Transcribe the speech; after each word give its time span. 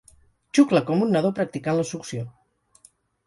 Xucla 0.57 0.81
com 0.87 1.03
un 1.07 1.11
nadó 1.17 1.31
practicant 1.41 1.79
la 1.81 1.85
succió. 1.91 2.25